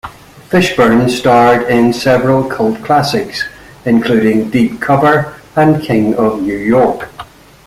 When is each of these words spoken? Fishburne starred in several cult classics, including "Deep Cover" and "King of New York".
Fishburne 0.49 1.07
starred 1.07 1.69
in 1.69 1.93
several 1.93 2.49
cult 2.49 2.83
classics, 2.83 3.43
including 3.85 4.49
"Deep 4.49 4.81
Cover" 4.81 5.39
and 5.55 5.83
"King 5.83 6.15
of 6.15 6.41
New 6.41 6.57
York". 6.57 7.07